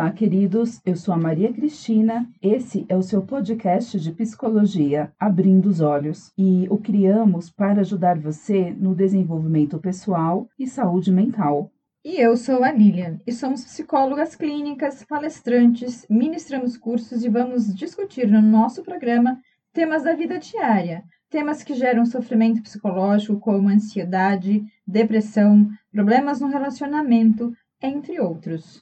[0.00, 0.80] Olá, queridos.
[0.86, 2.26] Eu sou a Maria Cristina.
[2.40, 8.18] Esse é o seu podcast de psicologia, Abrindo os Olhos, e o criamos para ajudar
[8.18, 11.70] você no desenvolvimento pessoal e saúde mental.
[12.02, 18.26] E eu sou a Lilian, e somos psicólogas clínicas, palestrantes, ministramos cursos e vamos discutir
[18.26, 19.38] no nosso programa
[19.70, 27.52] temas da vida diária, temas que geram sofrimento psicológico, como ansiedade, depressão, problemas no relacionamento,
[27.82, 28.80] entre outros.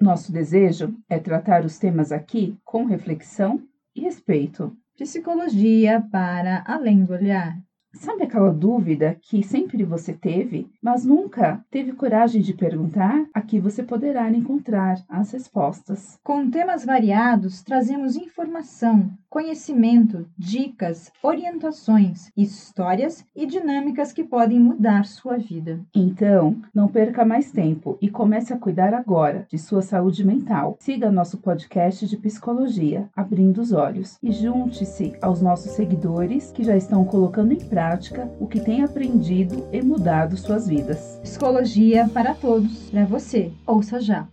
[0.00, 3.62] Nosso desejo é tratar os temas aqui com reflexão
[3.94, 4.76] e respeito.
[4.96, 7.56] Psicologia para além do olhar.
[7.94, 13.26] Sabe aquela dúvida que sempre você teve, mas nunca teve coragem de perguntar?
[13.32, 16.18] Aqui você poderá encontrar as respostas.
[16.22, 25.36] Com temas variados, trazemos informação, conhecimento, dicas, orientações, histórias e dinâmicas que podem mudar sua
[25.36, 25.78] vida.
[25.94, 30.78] Então, não perca mais tempo e comece a cuidar agora de sua saúde mental.
[30.80, 36.74] Siga nosso podcast de psicologia, Abrindo os Olhos, e junte-se aos nossos seguidores que já
[36.74, 41.20] estão colocando em prática o que tem aprendido e mudado suas vidas.
[41.22, 43.52] Psicologia para todos, para você.
[43.66, 44.26] Ouça já.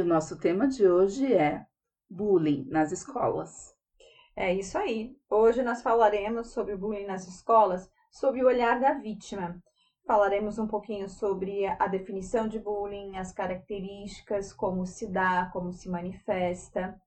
[0.00, 1.66] E o nosso tema de hoje é
[2.08, 3.76] bullying nas escolas.
[4.34, 5.14] É isso aí.
[5.28, 9.62] Hoje nós falaremos sobre o bullying nas escolas, sob o olhar da vítima.
[10.06, 15.86] Falaremos um pouquinho sobre a definição de bullying, as características, como se dá, como se
[15.90, 16.98] manifesta,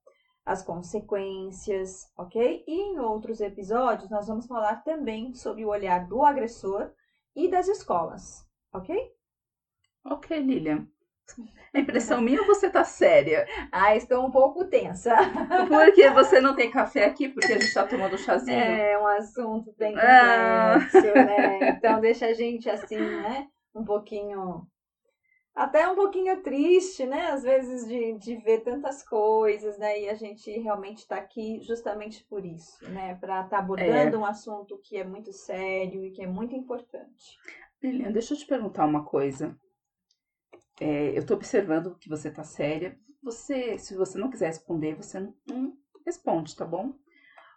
[0.46, 2.62] as consequências, ok?
[2.64, 6.92] E em outros episódios nós vamos falar também sobre o olhar do agressor
[7.34, 9.12] e das escolas, ok?
[10.04, 10.86] Ok, Lilian.
[11.74, 13.46] A impressão minha ou você tá séria?
[13.72, 15.16] Ah, estou um pouco tensa.
[15.68, 18.56] Porque você não tem café aqui, porque a gente tá tomando chazinho.
[18.56, 20.74] É um assunto bem ah.
[20.74, 21.24] complexo, ah.
[21.24, 21.68] né?
[21.70, 23.48] Então deixa a gente assim, né?
[23.74, 24.66] Um pouquinho.
[25.52, 27.30] Até um pouquinho triste, né?
[27.30, 30.00] Às vezes de, de ver tantas coisas, né?
[30.00, 33.16] E a gente realmente está aqui justamente por isso, né?
[33.16, 34.18] Para estar tá abordando é.
[34.18, 37.38] um assunto que é muito sério e que é muito importante.
[37.82, 39.56] Lilian, deixa eu te perguntar uma coisa.
[40.80, 42.98] É, eu estou observando que você está séria.
[43.22, 46.92] Você, se você não quiser responder, você não, não responde, tá bom?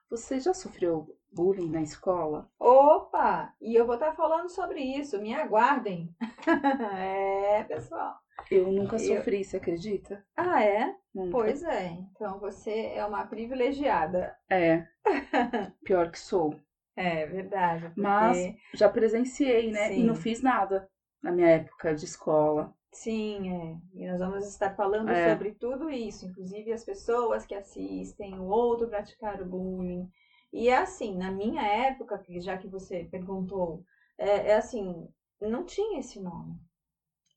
[0.09, 2.49] Você já sofreu bullying na escola?
[2.57, 3.53] Opa!
[3.59, 5.21] E eu vou estar tá falando sobre isso.
[5.21, 6.15] Me aguardem.
[6.97, 8.15] é, pessoal.
[8.49, 9.43] Eu nunca sofri, eu...
[9.43, 10.25] você acredita?
[10.35, 10.95] Ah, é?
[11.13, 11.31] Nunca.
[11.31, 11.87] Pois é.
[11.87, 14.37] Então você é uma privilegiada.
[14.49, 14.87] É.
[15.83, 16.57] Pior que sou.
[16.95, 17.87] É verdade.
[17.87, 18.01] Porque...
[18.01, 19.89] Mas já presenciei, né?
[19.89, 20.01] Sim.
[20.01, 20.89] E não fiz nada
[21.21, 22.73] na minha época de escola.
[22.97, 23.77] Sim, é.
[23.93, 25.29] E nós vamos estar falando é.
[25.29, 30.09] sobre tudo isso, inclusive as pessoas que assistem, o outro praticar o bullying.
[30.51, 33.83] E é assim, na minha época, já que você perguntou,
[34.17, 35.07] é, é assim,
[35.39, 36.59] não tinha esse nome.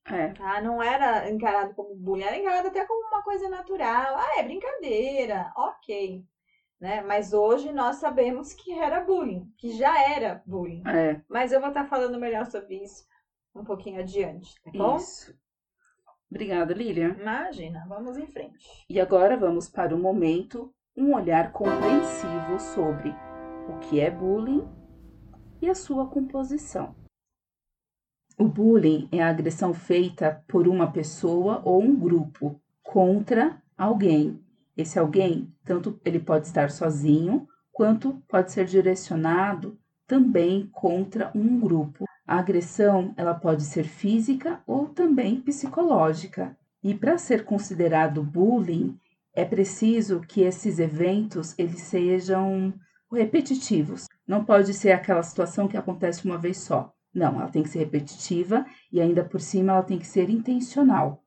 [0.06, 0.32] É.
[0.32, 0.62] Tá?
[0.62, 4.16] Não era encarado como bullying, era encarado até como uma coisa natural.
[4.16, 6.25] Ah, é brincadeira, ok.
[6.81, 7.03] Né?
[7.03, 10.82] Mas hoje nós sabemos que era bullying, que já era bullying.
[10.88, 11.21] É.
[11.28, 13.04] Mas eu vou estar falando melhor sobre isso
[13.54, 14.97] um pouquinho adiante, tá bom?
[14.97, 15.38] Isso.
[16.30, 17.16] Obrigada, Lilian.
[17.20, 18.56] Imagina, vamos em frente.
[18.88, 23.14] E agora vamos para o momento um olhar compreensivo sobre
[23.68, 24.66] o que é bullying
[25.60, 26.94] e a sua composição.
[28.38, 34.41] O bullying é a agressão feita por uma pessoa ou um grupo contra alguém.
[34.76, 42.04] Esse alguém, tanto ele pode estar sozinho, quanto pode ser direcionado também contra um grupo.
[42.30, 46.56] A agressão ela pode ser física ou também psicológica.
[46.80, 48.96] E para ser considerado bullying,
[49.34, 52.72] é preciso que esses eventos eles sejam
[53.12, 54.06] repetitivos.
[54.28, 56.94] Não pode ser aquela situação que acontece uma vez só.
[57.12, 61.24] Não, ela tem que ser repetitiva e ainda por cima ela tem que ser intencional.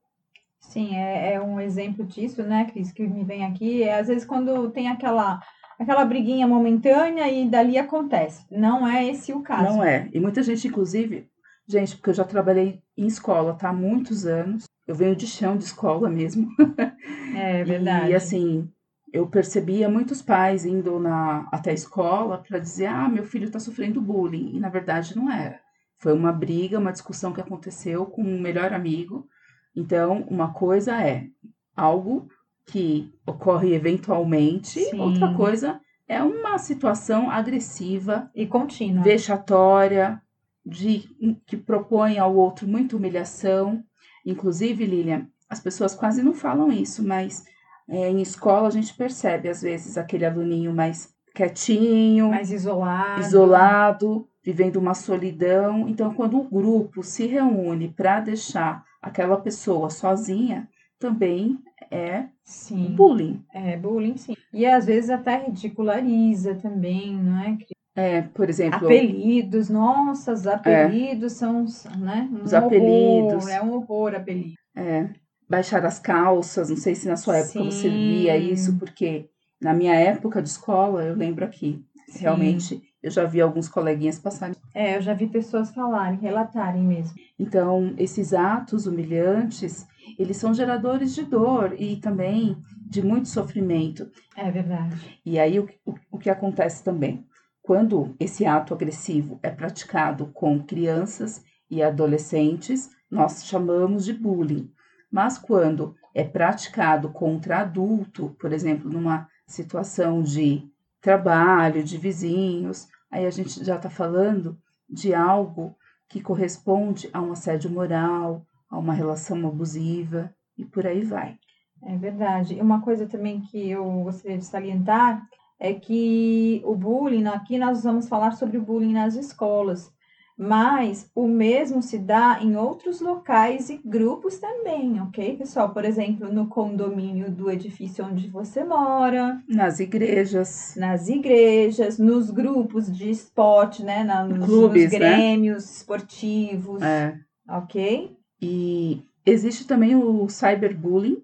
[0.57, 3.83] Sim, é, é um exemplo disso, né, Cris, que me vem aqui.
[3.83, 5.41] É às vezes quando tem aquela
[5.83, 8.45] aquela briguinha momentânea e dali acontece.
[8.49, 9.63] Não é esse o caso.
[9.63, 10.09] Não é.
[10.11, 11.29] E muita gente, inclusive,
[11.67, 13.69] gente, porque eu já trabalhei em escola, tá?
[13.69, 14.65] Há muitos anos.
[14.87, 16.47] Eu venho de chão de escola mesmo.
[17.35, 18.11] É verdade.
[18.11, 18.69] E assim,
[19.11, 23.59] eu percebia muitos pais indo na, até a escola para dizer: ah, meu filho está
[23.59, 24.55] sofrendo bullying.
[24.55, 25.59] E na verdade não era.
[25.97, 29.27] Foi uma briga, uma discussão que aconteceu com um melhor amigo.
[29.75, 31.27] Então, uma coisa é
[31.75, 32.27] algo
[32.65, 34.99] que ocorre eventualmente, Sim.
[34.99, 40.21] outra coisa é uma situação agressiva e contínua, vexatória,
[40.65, 41.03] de
[41.45, 43.83] que propõe ao outro muita humilhação.
[44.25, 47.45] Inclusive, Lilian, as pessoas quase não falam isso, mas
[47.85, 53.21] É, em escola a gente percebe, às vezes, aquele aluninho mais quietinho, mais isolado.
[53.21, 55.89] isolado, vivendo uma solidão.
[55.89, 61.59] Então, quando o grupo se reúne para deixar aquela pessoa sozinha, também
[61.93, 62.93] é sim.
[62.95, 63.43] bullying.
[63.53, 64.35] É bullying, sim.
[64.53, 67.57] E às vezes até ridiculariza também, não é?
[67.95, 68.85] É, por exemplo.
[68.85, 71.35] Apelidos, nossa, os apelidos é.
[71.35, 71.65] são,
[71.97, 72.27] né?
[72.31, 73.45] Um os apelidos.
[73.45, 74.55] Horror, é um horror apelido.
[74.75, 75.09] É.
[75.47, 77.65] Baixar as calças, não sei se na sua época Sim.
[77.65, 79.29] você via isso, porque
[79.61, 82.21] na minha época de escola, eu lembro aqui, Sim.
[82.21, 84.55] realmente, eu já vi alguns coleguinhas passarem.
[84.73, 87.13] É, eu já vi pessoas falarem, relatarem mesmo.
[87.37, 89.85] Então, esses atos humilhantes,
[90.17, 94.09] eles são geradores de dor e também de muito sofrimento.
[94.35, 95.19] É verdade.
[95.25, 97.25] E aí, o, o, o que acontece também?
[97.61, 104.69] Quando esse ato agressivo é praticado com crianças e adolescentes, nós chamamos de bullying.
[105.11, 110.67] Mas quando é praticado contra adulto, por exemplo, numa situação de
[110.99, 114.57] trabalho, de vizinhos, aí a gente já está falando
[114.89, 115.75] de algo
[116.09, 121.37] que corresponde a um assédio moral, a uma relação abusiva e por aí vai.
[121.83, 122.55] É verdade.
[122.55, 125.23] E uma coisa também que eu gostaria de salientar
[125.59, 129.93] é que o bullying, aqui nós vamos falar sobre o bullying nas escolas,
[130.35, 135.69] mas o mesmo se dá em outros locais e grupos também, ok, pessoal?
[135.69, 142.91] Por exemplo, no condomínio do edifício onde você mora, nas igrejas, nas igrejas, nos grupos
[142.91, 144.03] de esporte, né?
[144.03, 144.97] Nos, Clubes, nos né?
[144.97, 145.71] grêmios né?
[145.71, 147.15] esportivos, é.
[147.47, 148.17] ok?
[148.45, 151.23] E existe também o cyberbullying,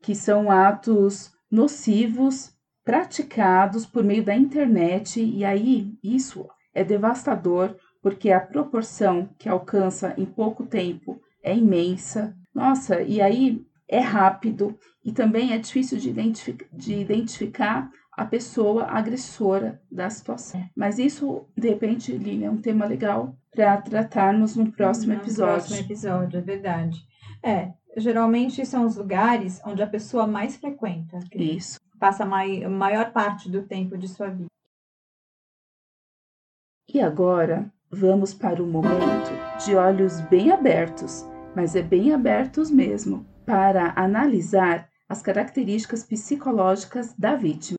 [0.00, 2.52] que são atos nocivos
[2.84, 10.14] praticados por meio da internet, e aí isso é devastador, porque a proporção que alcança
[10.16, 12.36] em pouco tempo é imensa.
[12.54, 16.12] Nossa, e aí é rápido e também é difícil de,
[16.72, 20.64] de identificar a pessoa agressora da situação.
[20.74, 25.52] Mas isso, de repente, Lilian, é um tema legal para tratarmos no próximo no episódio.
[25.52, 27.06] No próximo episódio, é verdade.
[27.42, 31.18] É, geralmente são os lugares onde a pessoa mais frequenta.
[31.34, 34.46] Isso passa a maior parte do tempo de sua vida.
[36.92, 39.30] E agora vamos para o momento
[39.64, 47.34] de olhos bem abertos, mas é bem abertos mesmo, para analisar as características psicológicas da
[47.36, 47.76] vítima.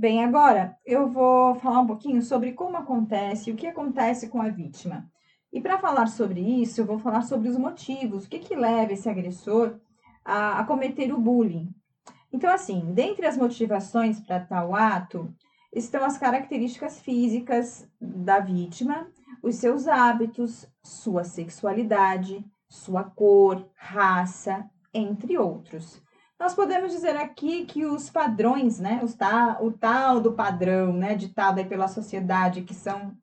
[0.00, 4.48] Bem, agora eu vou falar um pouquinho sobre como acontece, o que acontece com a
[4.48, 5.10] vítima.
[5.52, 8.92] E para falar sobre isso, eu vou falar sobre os motivos, o que, que leva
[8.92, 9.76] esse agressor
[10.24, 11.74] a, a cometer o bullying.
[12.32, 15.34] Então, assim, dentre as motivações para tal ato
[15.74, 19.08] estão as características físicas da vítima,
[19.42, 24.64] os seus hábitos, sua sexualidade, sua cor, raça,
[24.94, 26.00] entre outros.
[26.38, 31.16] Nós podemos dizer aqui que os padrões, né, os ta, o tal do padrão, né,
[31.16, 33.16] ditado aí pela sociedade, que são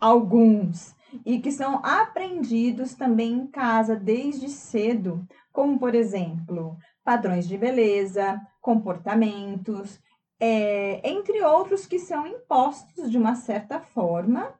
[0.00, 7.56] alguns e que são aprendidos também em casa desde cedo, como por exemplo, padrões de
[7.56, 10.00] beleza, comportamentos,
[10.40, 14.52] é, entre outros que são impostos de uma certa forma,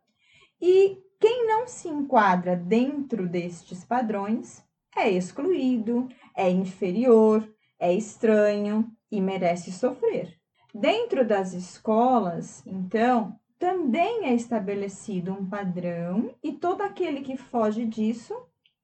[0.60, 4.64] e quem não se enquadra dentro destes padrões
[4.96, 7.46] é excluído, é inferior,
[7.78, 10.36] é estranho e merece sofrer.
[10.74, 18.34] Dentro das escolas, então, também é estabelecido um padrão e todo aquele que foge disso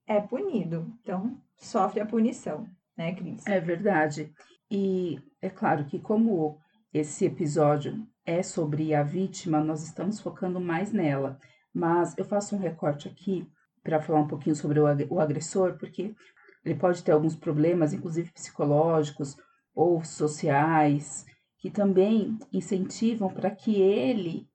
[0.07, 0.93] é punido.
[1.03, 3.47] Então, sofre a punição né, Cris?
[3.47, 4.33] É verdade.
[4.71, 6.59] E é claro que, como
[6.93, 11.39] esse episódio é sobre a vítima, nós estamos focando mais nela.
[11.75, 13.47] Mas eu faço um recorte aqui
[13.83, 16.15] para falar um pouquinho sobre o agressor, porque
[16.65, 19.37] ele pode ter alguns problemas, inclusive psicológicos
[19.75, 21.25] ou sociais,
[21.59, 24.49] que também incentivam para que ele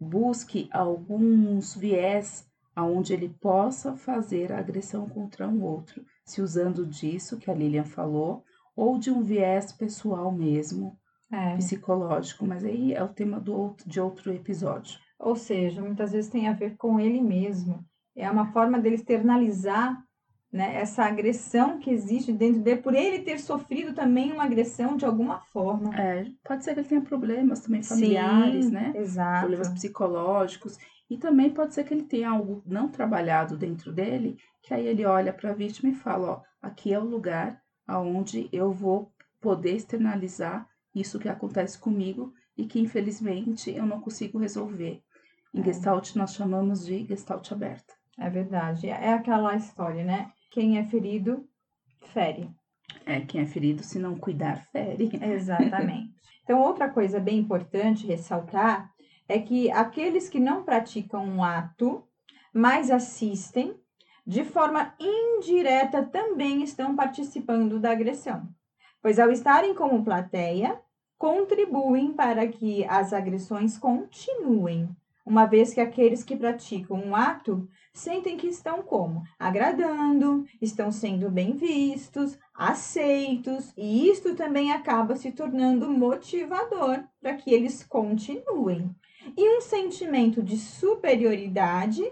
[0.00, 7.38] busque alguns viés aonde ele possa fazer a agressão contra um outro se usando disso
[7.38, 10.96] que a Lilian falou, ou de um viés pessoal mesmo,
[11.30, 11.56] é.
[11.56, 14.98] psicológico, mas aí é o tema do, de outro episódio.
[15.18, 17.84] Ou seja, muitas vezes tem a ver com ele mesmo.
[18.14, 20.02] É uma forma dele externalizar
[20.52, 25.06] né, essa agressão que existe dentro dele, por ele ter sofrido também uma agressão de
[25.06, 25.98] alguma forma.
[25.98, 28.92] É, pode ser que ele tenha problemas também familiares, Sim, né?
[28.94, 29.40] Exato.
[29.40, 30.78] Problemas psicológicos.
[31.08, 35.06] E também pode ser que ele tenha algo não trabalhado dentro dele, que aí ele
[35.06, 39.74] olha para a vítima e fala, ó, aqui é o lugar aonde eu vou poder
[39.74, 45.02] externalizar isso que acontece comigo e que infelizmente eu não consigo resolver.
[45.52, 45.64] Em é.
[45.64, 47.94] Gestalt nós chamamos de Gestalt aberta.
[48.18, 48.88] É verdade.
[48.88, 50.30] É aquela história, né?
[50.52, 51.48] Quem é ferido,
[52.12, 52.50] fere.
[53.06, 55.10] É, quem é ferido, se não cuidar, fere.
[55.20, 56.12] Exatamente.
[56.44, 58.92] Então, outra coisa bem importante ressaltar
[59.28, 62.04] é que aqueles que não praticam um ato,
[62.52, 63.76] mas assistem,
[64.26, 68.48] de forma indireta também estão participando da agressão,
[69.00, 70.80] pois ao estarem como plateia,
[71.16, 74.88] contribuem para que as agressões continuem,
[75.24, 79.22] uma vez que aqueles que praticam um ato sentem que estão como?
[79.38, 87.52] Agradando, estão sendo bem vistos, aceitos, e isto também acaba se tornando motivador para que
[87.52, 88.94] eles continuem.
[89.36, 92.02] E um sentimento de superioridade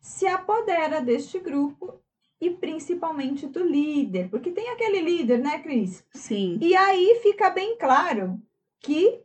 [0.00, 2.00] se apodera deste grupo
[2.40, 6.04] e principalmente do líder, porque tem aquele líder, né, Cris?
[6.14, 6.58] Sim.
[6.60, 8.40] E aí fica bem claro
[8.80, 9.20] que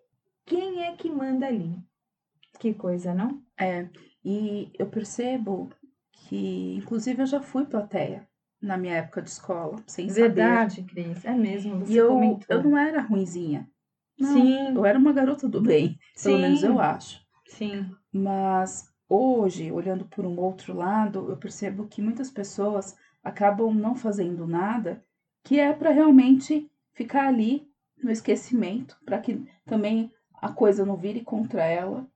[0.45, 1.75] quem é que manda ali.
[2.59, 3.41] Que coisa, não?
[3.57, 3.87] É,
[4.23, 5.69] e eu percebo
[6.27, 8.27] que, inclusive, eu já fui plateia
[8.61, 10.85] na minha época de escola, sem Verdade, saber.
[10.89, 11.79] Cris, é mesmo.
[11.79, 12.57] Você E eu, comentou.
[12.57, 13.69] eu não era ruinzinha.
[14.17, 16.41] Não, Sim, Eu era uma garota do bem, pelo Sim.
[16.41, 17.21] menos eu acho.
[17.47, 23.95] sim, Mas hoje, olhando por um outro lado, eu percebo que muitas pessoas acabam não
[23.95, 25.03] fazendo nada
[25.43, 27.67] que é para realmente ficar ali
[28.01, 32.07] no esquecimento, para que também a coisa não vire contra ela.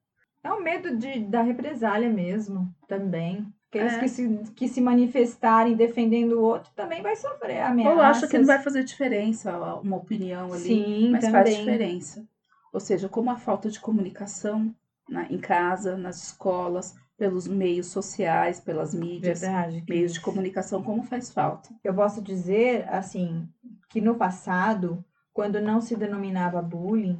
[0.43, 3.45] É o medo de, da represália mesmo, também.
[3.69, 3.99] Aqueles É.
[3.99, 7.95] que, se, que se manifestarem defendendo o outro também vai sofrer ameaças.
[7.95, 11.43] Ou acha que não vai fazer diferença uma opinião ali, Sim, mas também.
[11.43, 12.27] faz diferença.
[12.73, 14.73] Ou seja, como a falta de comunicação
[15.07, 19.83] na- em casa, nas escolas, pelos meios sociais, pelas mídias, Verdade.
[19.87, 21.69] meios de comunicação, como faz falta.
[21.83, 23.47] Eu posso dizer, assim,
[23.89, 27.19] que no passado, quando não se denominava bullying,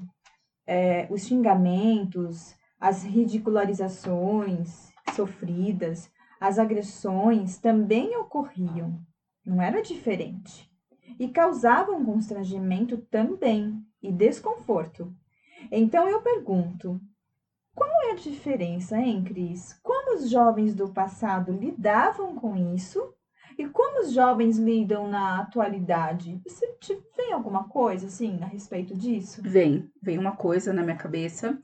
[0.66, 6.10] é, os xingamentos, as ridicularizações sofridas,
[6.40, 9.00] as agressões também ocorriam.
[9.46, 10.70] Não era diferente.
[11.20, 15.14] E causavam constrangimento também e desconforto.
[15.72, 17.02] Então eu pergunto:
[17.76, 19.74] qual é a diferença, hein, Cris?
[19.84, 23.14] Como os jovens do passado lidavam com isso
[23.58, 26.42] e como os jovens lidam na atualidade?
[26.46, 29.42] Você te vem alguma coisa assim a respeito disso?
[29.42, 31.62] Vem, vem uma coisa na minha cabeça,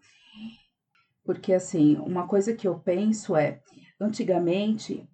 [1.24, 3.62] porque assim, uma coisa que eu penso é,
[4.00, 5.08] antigamente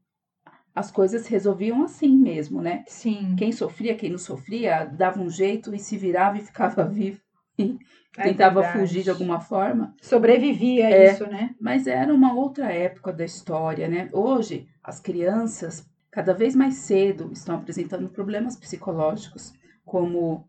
[0.73, 2.83] as coisas resolviam assim mesmo, né?
[2.88, 3.35] Sim.
[3.38, 7.19] Quem sofria, quem não sofria, dava um jeito e se virava e ficava vivo
[7.57, 7.77] e
[8.17, 8.79] É tentava verdade.
[8.79, 9.93] fugir de alguma forma.
[10.01, 11.11] Sobrevivia É.
[11.11, 11.55] isso, né?
[11.59, 14.09] Mas era uma outra época da história, né?
[14.13, 19.53] Hoje, as crianças, cada vez mais cedo, estão apresentando problemas psicológicos,
[19.85, 20.47] como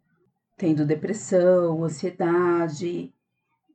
[0.56, 3.12] tendo depressão, ansiedade,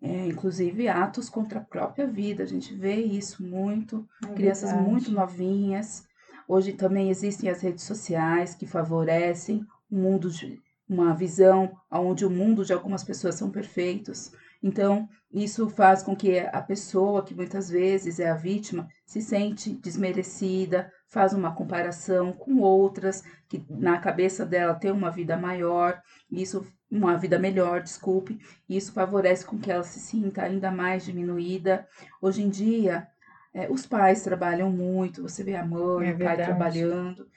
[0.01, 2.43] é, inclusive atos contra a própria vida.
[2.43, 4.89] A gente vê isso muito, É crianças verdade.
[4.89, 6.05] muito novinhas.
[6.47, 12.29] Hoje também existem as redes sociais que favorecem um mundo de uma visão onde o
[12.29, 14.31] mundo de algumas pessoas são perfeitos.
[14.63, 19.73] Então, isso faz com que a pessoa, que muitas vezes é a vítima, se sente
[19.73, 26.01] desmerecida, faz uma comparação com outras que na cabeça dela tem uma vida maior,
[26.31, 31.03] isso uma vida melhor, desculpe, e isso favorece com que ela se sinta ainda mais
[31.03, 31.87] diminuída.
[32.21, 33.07] Hoje em dia,
[33.53, 37.27] é, os pais trabalham muito, você vê a mãe, É o pai trabalhando,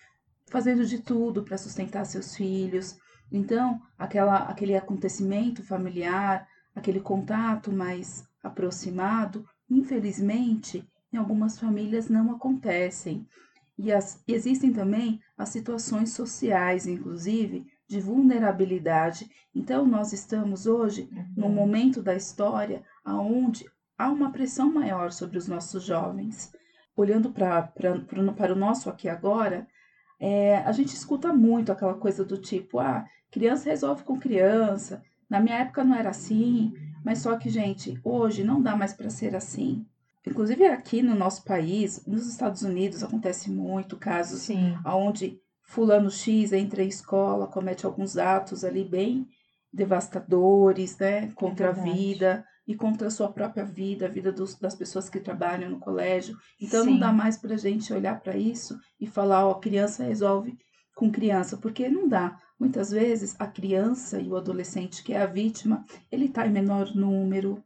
[0.46, 2.98] fazendo de tudo para sustentar seus filhos.
[3.32, 13.26] Então, aquela, aquele acontecimento familiar, aquele contato mais aproximado, infelizmente, em algumas famílias não acontecem.
[13.78, 19.28] E as, existem também as situações sociais, inclusive, de vulnerabilidade.
[19.52, 23.66] Então, nós estamos hoje num momento da história onde
[23.98, 26.52] há uma pressão maior sobre os nossos jovens.
[26.96, 29.66] Olhando pra, pra, pro- para o nosso aqui agora,
[30.20, 35.02] é, a gente escuta muito aquela coisa do tipo, ah, criança resolve com criança.
[35.28, 36.72] Na minha época não era assim,
[37.04, 39.84] mas só que, gente, hoje não dá mais para ser assim.
[40.24, 44.76] Inclusive aqui no nosso país, nos Estados Unidos, acontece muito casos Sim.
[44.86, 49.26] onde fulano X entra em escola, comete alguns atos ali bem
[49.72, 51.96] devastadores, né, contra a verdade.
[51.96, 55.78] vida e contra a sua própria vida, a vida dos- das pessoas que trabalham no
[55.78, 56.36] colégio.
[56.60, 56.98] Então não Sim.
[56.98, 60.58] dá mais para a gente olhar para isso e falar, ó, criança resolve
[60.96, 62.36] com criança, porque não dá.
[62.58, 66.94] Muitas vezes a criança e o adolescente que é a vítima, ele está em menor
[66.96, 67.62] número,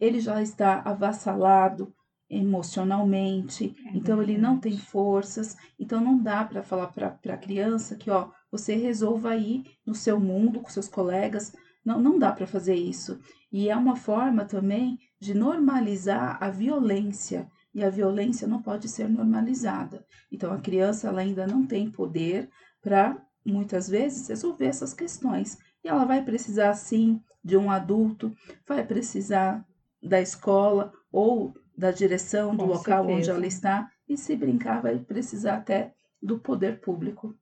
[0.00, 1.92] ele já está avassalado
[2.32, 7.94] emocionalmente, É então ele não tem forças, então não dá para falar para a criança
[7.94, 11.52] que, ó, você resolva aí no seu mundo com seus colegas,
[11.84, 13.20] não, não dá para fazer isso.
[13.52, 19.08] E é uma forma também de normalizar a violência, e a violência não pode ser
[19.08, 20.04] normalizada.
[20.30, 22.48] Então a criança ela ainda não tem poder
[22.82, 25.58] para muitas vezes, resolver essas questões.
[25.84, 28.34] E ela vai precisar, sim, de um adulto,
[28.66, 29.66] vai precisar
[30.02, 33.32] da escola ou da direção do Com local onde certeza.
[33.32, 37.34] ela está, e se brincar, vai precisar até do poder público,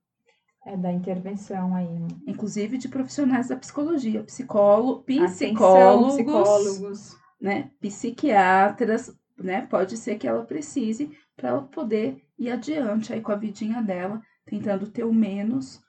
[0.65, 1.89] É da intervenção aí.
[2.27, 7.17] inclusive de profissionais da psicologia, psicólogo, Atenção, psicólogos, psicólogos.
[7.41, 13.33] né, psiquiatras, né, pode ser que ela precise para ela poder ir adiante aí com
[13.33, 15.81] a vidinha dela, tentando ter o menos,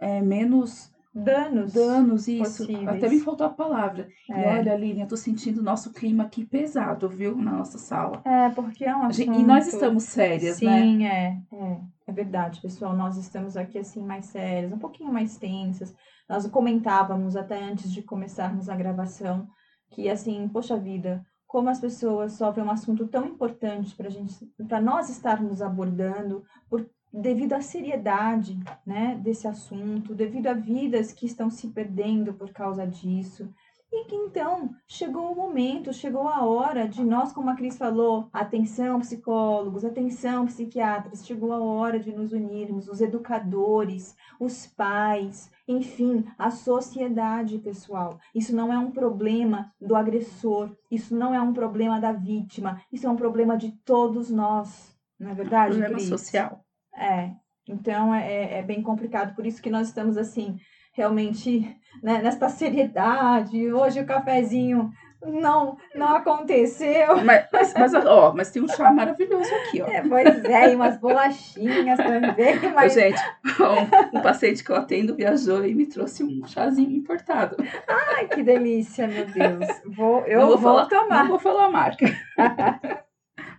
[0.00, 0.92] é, menos
[1.24, 1.72] Danos.
[1.72, 2.64] danos, isso.
[2.66, 2.88] possíveis.
[2.88, 4.08] Até me faltou a palavra.
[4.28, 4.58] E É.
[4.58, 8.20] olha, Aline, eu tô sentindo o nosso clima aqui pesado, viu, na nossa sala.
[8.24, 9.14] É, porque é um assunto...
[9.14, 10.82] gente- E nós estamos sérias, né?
[10.82, 11.80] Sim, é, é.
[12.06, 12.96] É verdade, pessoal.
[12.96, 15.94] Nós estamos aqui, assim, mais sérias, um pouquinho mais tensas.
[16.28, 19.46] Nós comentávamos até antes de começarmos a gravação
[19.90, 24.34] que, assim, poxa vida, como as pessoas sofrem um assunto tão importante para gente,
[24.68, 31.26] para nós estarmos abordando, por, devido à seriedade, né, desse assunto, devido a vidas que
[31.26, 33.48] estão se perdendo por causa disso.
[33.90, 38.28] E que então chegou o momento, chegou a hora de nós, como a Cris falou,
[38.30, 46.26] atenção psicólogos, atenção psiquiatras, chegou a hora de nos unirmos, os educadores, os pais, enfim,
[46.38, 48.20] a sociedade, pessoal.
[48.34, 53.06] Isso não é um problema do agressor, isso não é um problema da vítima, isso
[53.06, 55.70] é um problema de todos nós, não é verdade?
[55.70, 56.08] Problema Cris?
[56.08, 56.62] social.
[56.98, 57.30] É,
[57.68, 60.56] então é, é bem complicado, por isso que nós estamos assim,
[60.92, 61.60] realmente,
[62.02, 63.72] né, nesta seriedade.
[63.72, 64.90] Hoje o cafezinho
[65.24, 67.16] não não aconteceu.
[67.24, 69.86] Mas, mas, mas, ó, mas tem um chá maravilhoso aqui, ó.
[69.86, 73.20] É, pois é, e umas bolachinhas também, mas Gente,
[73.60, 77.56] um, um paciente que eu atendo viajou e me trouxe um chazinho importado.
[77.88, 79.66] ai, que delícia, meu Deus.
[79.86, 81.22] Vou, eu Não vou, vou falar, tomar.
[81.24, 82.06] Não vou falar a marca.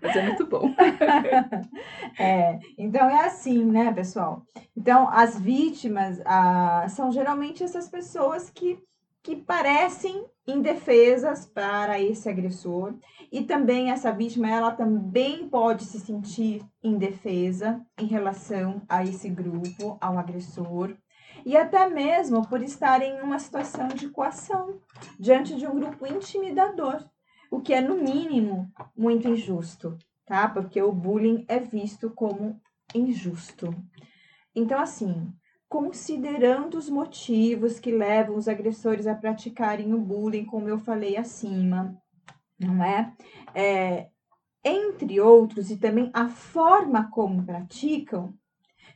[0.02, 0.74] Mas é muito bom.
[2.18, 4.44] É, então é assim, né, pessoal?
[4.76, 8.78] Então, as vítimas ah, são geralmente essas pessoas que,
[9.24, 12.96] que parecem indefesas para esse agressor.
[13.32, 19.98] E também essa vítima, ela também pode se sentir indefesa em relação a esse grupo,
[20.02, 20.96] ao agressor.
[21.46, 24.80] E até mesmo por estar em uma situação de coação
[25.18, 27.04] diante de um grupo intimidador,
[27.50, 29.98] o que é, no mínimo, muito injusto
[30.30, 30.48] tá?
[30.48, 32.62] Porque o bullying é visto como
[32.94, 33.76] injusto.
[34.56, 35.34] Então, assim,
[35.68, 41.98] considerando os motivos que levam os agressores a praticarem o bullying, como eu falei acima,
[42.60, 43.12] não é?
[43.56, 44.10] é
[44.64, 48.34] entre outros, e também a forma como praticam,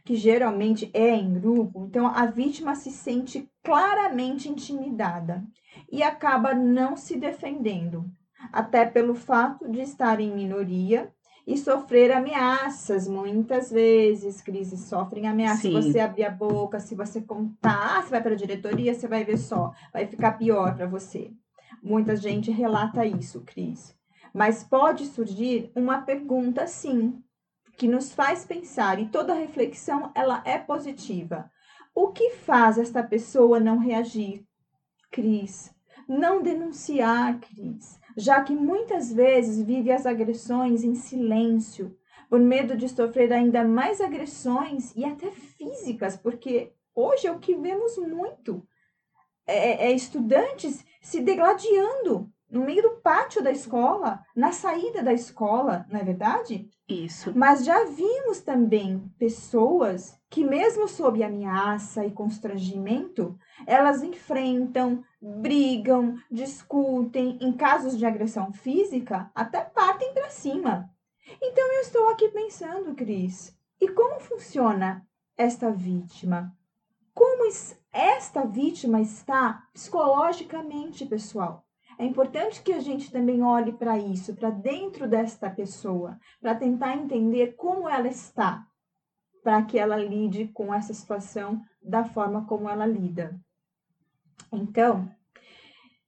[0.06, 5.44] que geralmente é em grupo, então a vítima se sente claramente intimidada
[5.90, 8.06] e acaba não se defendendo,
[8.52, 11.12] até pelo fato de estar em minoria
[11.46, 14.42] e sofrer ameaças muitas vezes.
[14.42, 15.62] Crises sofrem ameaças.
[15.62, 19.24] Se você abrir a boca, se você contar, você vai para a diretoria, você vai
[19.24, 21.32] ver só, vai ficar pior para você.
[21.82, 23.96] Muita gente relata isso, Cris.
[24.34, 27.22] Mas pode surgir uma pergunta, sim,
[27.78, 31.52] que nos faz pensar, e toda reflexão ela é positiva.
[31.94, 34.46] O que faz esta pessoa não reagir?
[35.12, 35.72] Cris,
[36.08, 41.96] não denunciar, Cris, já que muitas vezes vive as agressões em silêncio,
[42.30, 47.56] por medo de sofrer ainda mais agressões e até físicas, porque hoje é o que
[47.56, 48.66] vemos muito.
[49.46, 55.86] É, é estudantes se degladiando no meio do pátio da escola, na saída da escola,
[55.90, 56.70] não é verdade?
[56.88, 57.34] Isso.
[57.36, 67.38] Mas já vimos também pessoas que, mesmo sob ameaça e constrangimento, elas enfrentam, brigam, discutem,
[67.40, 70.90] em casos de agressão física, até partem para cima.
[71.40, 75.06] Então eu estou aqui pensando, Cris, e como funciona
[75.38, 76.52] esta vítima?
[77.14, 81.64] Como es- esta vítima está psicologicamente, pessoal?
[82.00, 86.96] É importante que a gente também olhe para isso, para dentro desta pessoa, para tentar
[86.98, 88.66] entender como ela está,
[89.44, 93.38] para que ela lide com essa situação da forma como ela lida.
[94.52, 95.10] Então,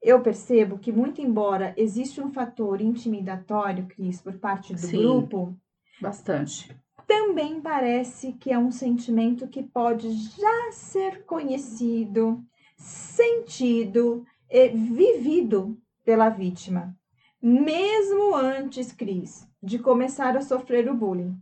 [0.02, 4.98] eu percebo que, muito embora exista um fator intimidatório, Cris, por parte do Sim.
[4.98, 5.58] grupo,
[6.00, 6.76] Bastante.
[7.08, 12.44] também parece que é um sentimento que pode já ser conhecido,
[12.78, 16.96] sentido e vivido pela vítima,
[17.42, 21.36] mesmo antes, Cris, de começar a sofrer o bullying.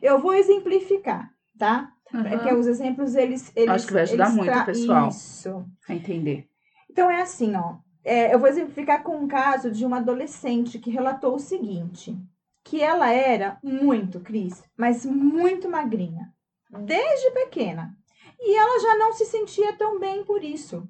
[0.00, 1.92] Eu vou exemplificar, tá?
[2.12, 2.58] É que Aham.
[2.58, 3.52] os exemplos, eles...
[3.56, 5.08] eles Acho que vai ajudar muito tra- pessoal.
[5.08, 5.66] Isso.
[5.88, 6.48] A entender.
[6.88, 7.76] Então é assim, ó.
[8.04, 12.16] É, eu vou exemplificar com um caso de uma adolescente que relatou o seguinte:
[12.64, 16.32] que ela era muito, Cris, mas muito magrinha,
[16.84, 17.96] desde pequena.
[18.38, 20.88] E ela já não se sentia tão bem por isso.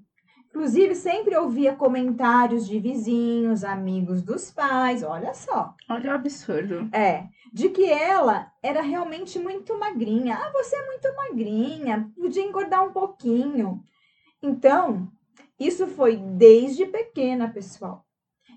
[0.56, 5.74] Inclusive, sempre ouvia comentários de vizinhos, amigos dos pais, olha só.
[5.86, 6.88] Olha o absurdo.
[6.94, 10.34] É, de que ela era realmente muito magrinha.
[10.34, 13.84] Ah, você é muito magrinha, podia engordar um pouquinho.
[14.42, 15.12] Então,
[15.60, 18.06] isso foi desde pequena, pessoal.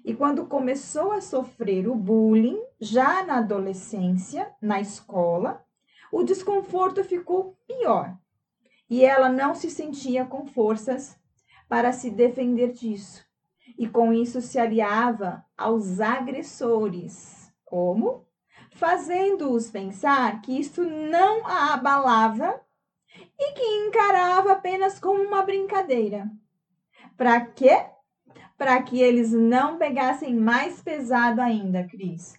[0.06, 5.66] E quando começou a sofrer o bullying, já na adolescência, na escola,
[6.14, 8.18] o desconforto ficou pior.
[8.90, 11.19] E ela não se sentia com forças
[11.70, 13.24] para se defender disso.
[13.78, 17.54] E com isso se aliava aos agressores.
[17.64, 18.26] Como?
[18.72, 22.60] Fazendo-os pensar que isso não a abalava
[23.40, 26.30] e que encarava apenas como uma brincadeira.
[27.16, 27.86] Para quê?
[28.58, 32.38] Para que eles não pegassem mais pesado ainda, Cris.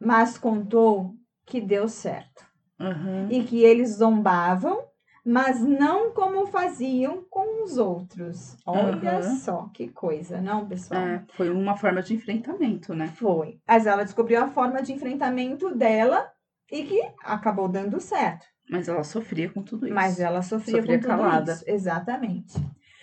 [0.00, 1.14] Mas contou
[1.46, 2.44] que deu certo.
[2.78, 3.28] Uhum.
[3.30, 4.84] E que eles zombavam,
[5.24, 8.56] mas não como faziam com os outros.
[8.66, 9.36] Olha Uhum.
[9.36, 11.00] só que coisa, não, pessoal?
[11.00, 13.08] É, foi uma forma de enfrentamento, né?
[13.08, 13.60] Foi.
[13.66, 16.30] Mas ela descobriu a forma de enfrentamento dela
[16.70, 18.46] e que acabou dando certo.
[18.70, 19.94] Mas ela sofria com tudo isso.
[19.94, 21.52] Mas ela sofria, Sofria com tudo calada.
[21.52, 21.64] isso.
[21.66, 22.54] Exatamente.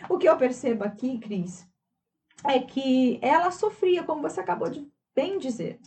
[0.09, 1.67] O que eu percebo aqui, Cris,
[2.45, 5.79] é que ela sofria, como você acabou de bem dizer,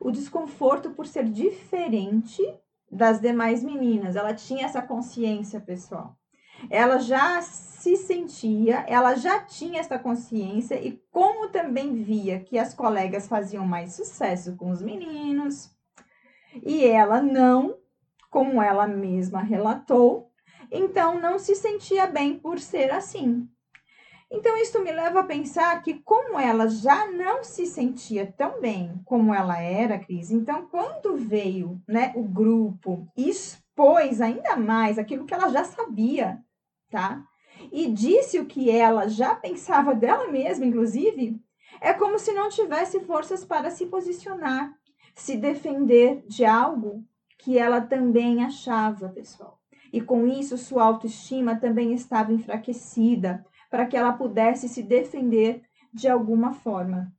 [0.00, 2.42] o desconforto por ser diferente
[2.90, 4.16] das demais meninas.
[4.16, 6.16] Ela tinha essa consciência, pessoal.
[6.70, 12.74] Ela já se sentia, ela já tinha essa consciência e como também via que as
[12.74, 15.70] colegas faziam mais sucesso com os meninos
[16.64, 17.76] e ela não,
[18.30, 20.30] como ela mesma relatou,
[20.70, 23.48] então não se sentia bem por ser assim.
[24.30, 29.00] Então isso me leva a pensar que como ela já não se sentia tão bem
[29.04, 35.24] como ela era, Cris, então quando veio, né, o grupo e expôs ainda mais aquilo
[35.24, 36.42] que ela já sabia,
[36.90, 37.22] tá?
[37.70, 41.40] E disse o que ela já pensava dela mesma, inclusive,
[41.80, 44.74] é como se não tivesse forças para se posicionar,
[45.14, 47.04] se defender de algo
[47.38, 49.60] que ela também achava, pessoal.
[49.92, 56.08] E com isso, sua autoestima também estava enfraquecida para que ela pudesse se defender de
[56.08, 57.12] alguma forma.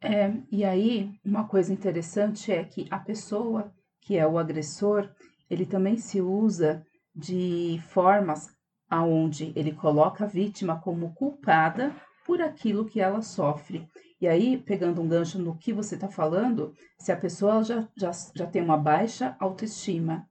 [0.00, 3.72] É, e aí, uma coisa interessante é que a pessoa
[4.08, 5.10] que é o agressor,
[5.50, 6.82] ele também se usa
[7.14, 8.48] de formas
[8.88, 13.86] aonde ele coloca a vítima como culpada por aquilo que ela sofre.
[14.18, 18.10] E aí, pegando um gancho no que você está falando, se a pessoa já, já,
[18.34, 20.26] já tem uma baixa autoestima,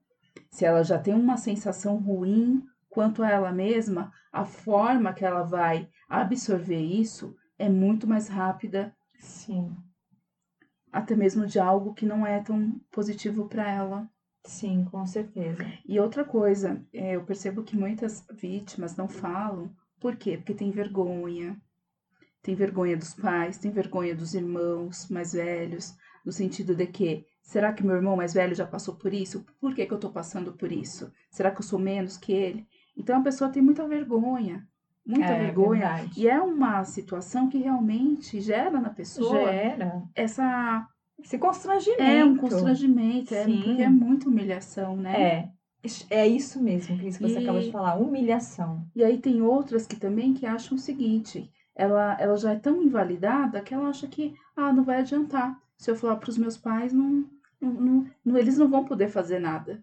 [0.50, 2.64] se ela já tem uma sensação ruim
[2.98, 8.92] quanto a ela mesma, a forma que ela vai absorver isso é muito mais rápida,
[9.20, 9.78] Sim,
[10.92, 14.10] até mesmo de algo que não é tão positivo para ela.
[14.44, 15.72] sim, com certeza.
[15.86, 19.72] E outra coisa, é, eu percebo que muitas vítimas não falam.
[20.00, 20.38] Por quê?
[20.38, 21.62] Porque tem vergonha.
[22.42, 27.74] Tem vergonha dos pais, tem vergonha dos irmãos mais velhos, no sentido de que, será
[27.74, 29.46] que meu irmão mais velho já passou por isso?
[29.60, 31.12] Por que, que eu tô passando por isso?
[31.30, 32.68] Será que eu sou menos que ele?
[32.98, 34.68] Então a pessoa tem muita vergonha,
[35.06, 35.80] muita É, vergonha.
[35.88, 36.12] verdade.
[36.20, 40.88] E é uma situação que realmente gera na pessoa Gera essa.
[41.24, 42.02] esse constrangimento.
[42.02, 45.22] É um constrangimento, é, porque é muita humilhação, né?
[45.22, 45.50] É,
[46.10, 48.86] é isso mesmo, Cris, que você E- acabou de falar, humilhação.
[48.96, 52.82] E aí tem outras que também que acham o seguinte, ela, ela já é tão
[52.82, 55.58] invalidada que ela acha que, ah, não vai adiantar.
[55.78, 57.24] Se eu falar para os meus pais, não,
[57.62, 59.80] não- não- eles não vão poder fazer nada.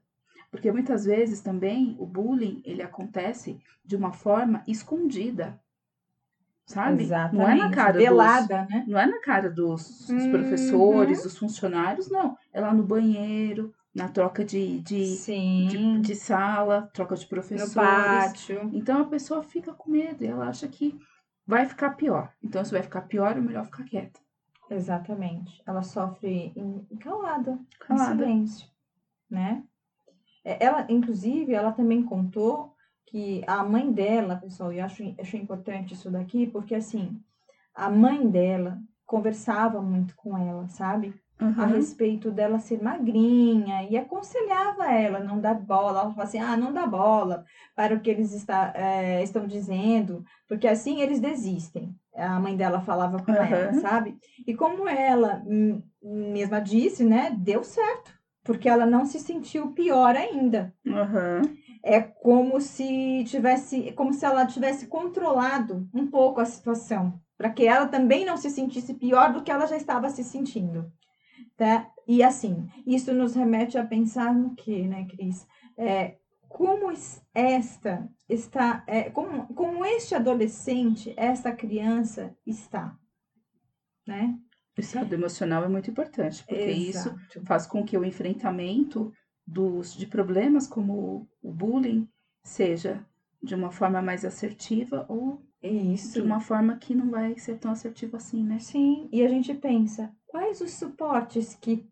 [0.55, 5.61] Porque muitas vezes também o bullying, ele acontece de uma forma escondida.
[6.65, 7.03] Sabe?
[7.03, 7.37] Exatamente.
[7.37, 8.85] Não é na cara dos, Velada, né?
[8.87, 10.31] não é na cara dos, dos Uhum.
[10.31, 12.39] professores, dos funcionários, não.
[12.53, 15.17] É lá no banheiro, na troca de, de,
[15.69, 17.75] de, de sala, troca de professores.
[17.75, 18.71] no pátio.
[18.73, 20.97] Então a pessoa fica com medo e ela acha que
[21.45, 22.33] vai ficar pior.
[22.41, 24.21] Então, se vai ficar pior, é melhor ficar quieta.
[24.71, 25.61] Exatamente.
[25.67, 28.15] Ela sofre em- calada, Calada.
[28.15, 28.69] em silêncio,
[29.29, 29.65] né?
[30.45, 32.75] É, Ela, inclusive, ela também contou
[33.07, 37.21] que a mãe dela, pessoal, e eu acho, achei importante isso daqui, porque assim,
[37.75, 41.15] a mãe dela conversava muito com ela, sabe?
[41.57, 41.67] a Uhum.
[41.67, 46.01] respeito dela ser magrinha e aconselhava ela a não dar bola.
[46.01, 47.45] Ela falava assim: ah, não dá bola
[47.77, 51.95] para o que eles está, eh, estão dizendo, porque assim eles desistem.
[52.15, 53.81] A mãe dela falava com ela, Aham.
[53.81, 54.17] sabe?
[54.47, 55.43] E como ela
[56.03, 58.13] mesma disse, né, deu certo,
[58.45, 60.73] porque ela não se sentiu pior ainda.
[60.87, 61.57] Uhum.
[61.83, 67.67] É como se tivesse, como se ela tivesse controlado um pouco a situação, para que
[67.67, 70.93] ela também não se sentisse pior do que ela já estava se sentindo,
[71.57, 71.91] tá?
[72.07, 75.47] E assim, isso nos remete a pensar no que, né, Cris?
[75.77, 76.17] É,
[76.49, 76.93] como
[77.35, 82.97] esta está, é, como, como este adolescente, esta criança está,
[84.07, 84.39] né?
[84.77, 87.17] O estado emocional é muito importante, porque Exato.
[87.21, 89.13] isso faz com que o enfrentamento
[89.47, 92.09] dos, de problemas como o bullying
[92.43, 93.05] seja
[93.43, 96.15] de uma forma mais assertiva ou isso.
[96.15, 98.59] de uma forma que não vai ser tão assertiva assim, né?
[98.59, 101.87] Sim, e a gente pensa, quais os suportes que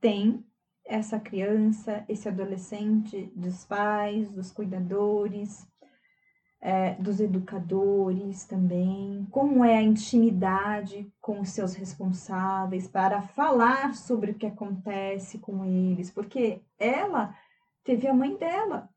[0.00, 0.44] tem
[0.84, 5.66] essa criança, esse adolescente, dos pais, dos cuidadores,
[6.64, 14.30] é, dos educadores também, como é a intimidade com os seus responsáveis para falar sobre
[14.30, 17.36] o que acontece com eles, porque ela
[17.84, 18.88] teve a mãe dela,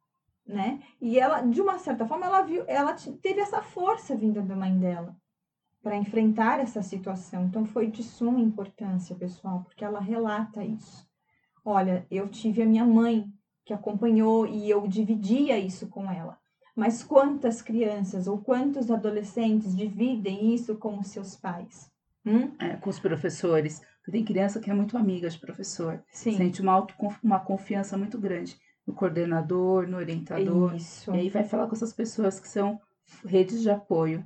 [0.45, 0.81] né?
[1.01, 4.79] E ela, de uma certa forma, ela viu, ela teve essa força vinda da mãe
[4.79, 5.13] dela
[5.83, 7.43] para enfrentar essa situação.
[7.43, 11.05] Então foi de suma importância, pessoal, porque ela relata isso.
[11.65, 13.29] Olha, eu tive a minha mãe
[13.65, 16.39] que acompanhou e eu dividia isso com ela.
[16.77, 21.89] Mas quantas crianças ou quantos adolescentes dividem isso com os seus pais?
[22.23, 22.51] Hum?
[22.59, 23.81] É, com os professores.
[24.11, 26.03] Tem criança que é muito amiga de professor.
[26.11, 26.37] Sim.
[26.37, 30.75] Sente uma, auto, uma confiança muito grande no coordenador, no orientador.
[30.75, 31.11] Isso.
[31.15, 32.79] E aí vai falar com essas pessoas que são
[33.25, 34.23] redes de apoio.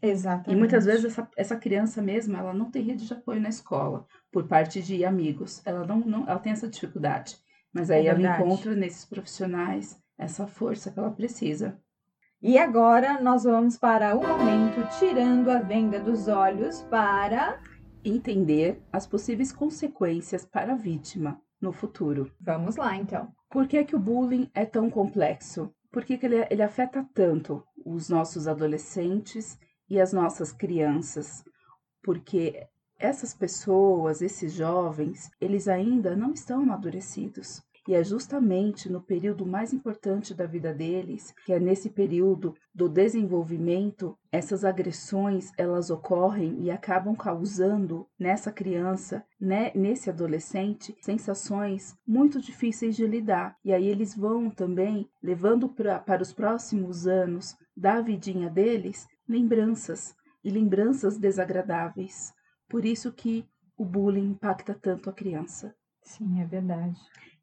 [0.00, 0.52] Exatamente.
[0.52, 4.06] E muitas vezes essa, essa criança mesmo, ela não tem rede de apoio na escola,
[4.32, 5.60] por parte de amigos.
[5.66, 7.36] Ela não, não ela tem essa dificuldade.
[7.74, 11.80] Mas aí é ela encontra nesses profissionais essa força que ela precisa.
[12.42, 17.60] E agora nós vamos para o momento tirando a venda dos olhos para
[18.04, 22.30] entender as possíveis consequências para a vítima no futuro.
[22.40, 23.32] Vamos lá, então.
[23.50, 25.72] Por que, que o bullying é tão complexo?
[25.90, 31.42] Por que, que ele, ele afeta tanto os nossos adolescentes e as nossas crianças,
[32.02, 32.66] porque
[32.98, 37.62] essas pessoas, esses jovens, eles ainda não estão amadurecidos.
[37.88, 42.86] E é justamente no período mais importante da vida deles, que é nesse período do
[42.86, 52.38] desenvolvimento, essas agressões elas ocorrem e acabam causando nessa criança, né, nesse adolescente, sensações muito
[52.38, 53.56] difíceis de lidar.
[53.64, 60.14] E aí eles vão também levando pra, para os próximos anos da vidinha deles lembranças
[60.44, 62.34] e lembranças desagradáveis.
[62.68, 63.48] Por isso que
[63.78, 65.74] o bullying impacta tanto a criança.
[66.02, 66.98] Sim, é verdade.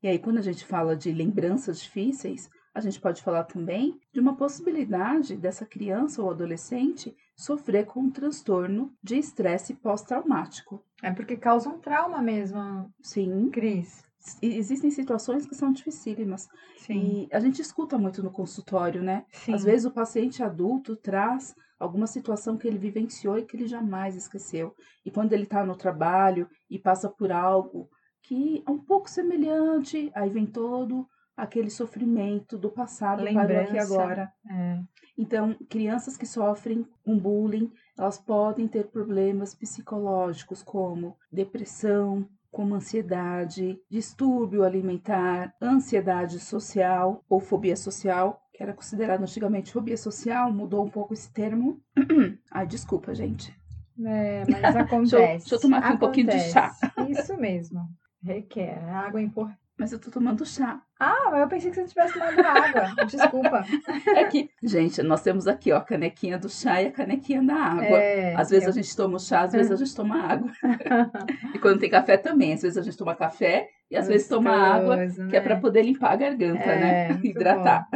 [0.05, 4.19] E aí, quando a gente fala de lembranças difíceis, a gente pode falar também de
[4.19, 10.79] uma possibilidade dessa criança ou adolescente sofrer com um transtorno de estresse pós-traumático.
[11.01, 12.87] É porque causa um trauma mesmo.
[13.01, 13.49] Sim.
[13.49, 14.03] Cris.
[14.43, 16.47] Existem situações que são dificílimas.
[16.77, 17.27] Sim.
[17.31, 19.25] E a gente escuta muito no consultório, né?
[19.31, 19.55] Sim.
[19.55, 24.15] Às vezes o paciente adulto traz alguma situação que ele vivenciou e que ele jamais
[24.15, 24.75] esqueceu.
[25.03, 27.89] E quando ele está no trabalho e passa por algo
[28.27, 31.07] que é um pouco semelhante, aí vem todo
[31.37, 34.31] aquele sofrimento do passado para aqui agora.
[34.49, 34.79] É.
[35.17, 43.79] Então, crianças que sofrem um bullying, elas podem ter problemas psicológicos como depressão, como ansiedade,
[43.89, 50.89] distúrbio alimentar, ansiedade social ou fobia social, que era considerado antigamente fobia social, mudou um
[50.89, 51.79] pouco esse termo.
[52.51, 53.55] Ai, desculpa, gente.
[54.03, 55.11] É, mas acontece.
[55.11, 55.95] deixa, eu, deixa, eu, tomar aqui acontece.
[55.95, 56.75] um pouquinho de chá.
[57.09, 57.87] Isso mesmo.
[58.25, 58.83] Requer.
[58.89, 59.59] Água é importante.
[59.77, 60.81] Mas eu tô tomando chá.
[60.97, 63.05] Ah, mas eu pensei que você estivesse tomando água.
[63.05, 63.65] Desculpa.
[64.15, 67.55] É que, gente, nós temos aqui, ó, a canequinha do chá e a canequinha da
[67.55, 67.97] água.
[67.97, 68.69] É, às vezes eu...
[68.69, 70.49] a gente toma o chá, às vezes a gente toma água.
[71.53, 74.27] e quando tem café também, às vezes a gente toma café e às Gostoso, vezes
[74.29, 75.07] toma água, né?
[75.29, 75.61] que é para né?
[75.61, 77.19] poder limpar a garganta, é, né?
[77.21, 77.87] Hidratar.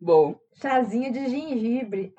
[0.00, 0.32] Bom.
[0.32, 0.40] bom.
[0.54, 2.14] Chazinho de gengibre.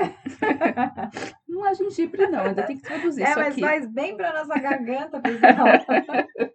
[1.49, 3.59] Não é gengibre, não, ainda tem que traduzir é, isso aqui.
[3.59, 6.51] É, mas faz bem para nossa garganta, pessoal.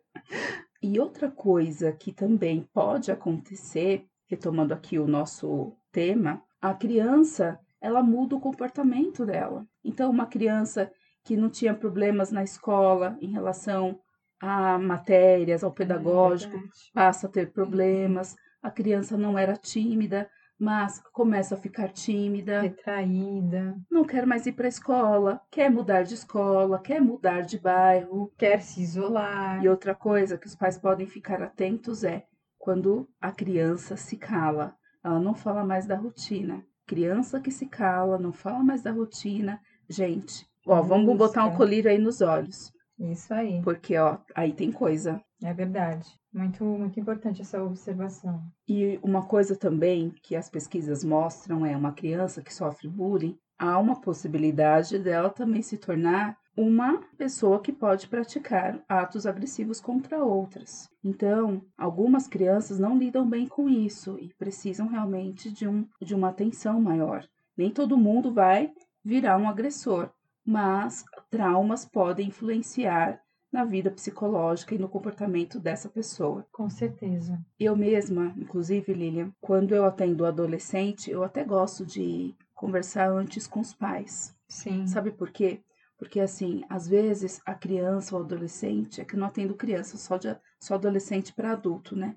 [0.82, 8.02] E outra coisa que também pode acontecer, retomando aqui o nosso tema, a criança, ela
[8.02, 9.66] muda o comportamento dela.
[9.84, 10.90] Então, uma criança
[11.24, 13.98] que não tinha problemas na escola em relação
[14.40, 16.60] a matérias, ao pedagógico, é
[16.92, 18.36] passa a ter problemas.
[18.62, 24.52] A criança não era tímida, mas começa a ficar tímida, retraída, não quer mais ir
[24.52, 29.62] para a escola, quer mudar de escola, quer mudar de bairro, quer se isolar.
[29.62, 32.24] E outra coisa que os pais podem ficar atentos é
[32.58, 36.64] quando a criança se cala, ela não fala mais da rotina.
[36.86, 39.60] Criança que se cala, não fala mais da rotina.
[39.88, 42.72] Gente, ó, vamos botar um colírio aí nos olhos.
[42.98, 43.60] Isso aí.
[43.62, 45.20] Porque, ó, aí tem coisa.
[45.42, 46.08] É verdade.
[46.32, 48.42] Muito, muito importante essa observação.
[48.68, 53.78] E uma coisa também que as pesquisas mostram é uma criança que sofre bullying, há
[53.78, 60.88] uma possibilidade dela também se tornar uma pessoa que pode praticar atos agressivos contra outras.
[61.04, 66.30] Então, algumas crianças não lidam bem com isso e precisam realmente de, um, de uma
[66.30, 67.26] atenção maior.
[67.56, 68.72] Nem todo mundo vai
[69.04, 70.10] virar um agressor,
[70.44, 73.20] mas traumas podem influenciar
[73.52, 76.46] na vida psicológica e no comportamento dessa pessoa.
[76.52, 77.40] Com certeza.
[77.58, 83.60] Eu mesma, inclusive, Lilian, quando eu atendo adolescente, eu até gosto de conversar antes com
[83.60, 84.36] os pais.
[84.48, 84.86] Sim.
[84.86, 85.62] Sabe por quê?
[85.98, 90.36] Porque, assim, às vezes a criança ou adolescente, é que não atendo criança, só, de,
[90.60, 92.16] só adolescente para adulto, né?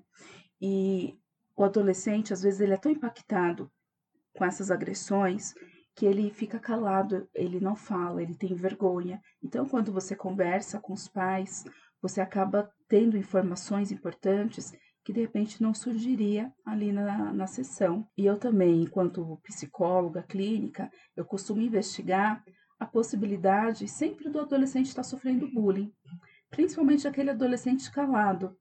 [0.60, 1.18] E
[1.56, 3.70] o adolescente, às vezes, ele é tão impactado
[4.34, 5.54] com essas agressões
[6.00, 9.20] que ele fica calado, ele não fala, ele tem vergonha.
[9.44, 11.62] Então, quando você conversa com os pais,
[12.00, 14.72] você acaba tendo informações importantes
[15.04, 18.08] que de repente não surgiria ali na, na sessão.
[18.16, 22.42] E eu também, enquanto psicóloga clínica, eu costumo investigar
[22.78, 25.92] a possibilidade sempre do adolescente estar sofrendo bullying,
[26.48, 28.56] principalmente aquele adolescente calado.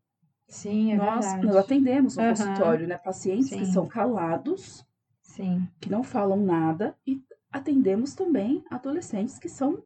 [0.46, 1.48] Sim, é nós, verdade.
[1.48, 2.30] nós atendemos no uhum.
[2.32, 3.60] consultório, né, pacientes Sim.
[3.60, 4.86] que são calados,
[5.22, 5.66] Sim.
[5.80, 9.84] que não falam nada, e atendemos também adolescentes que são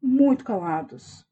[0.00, 1.26] muito calados.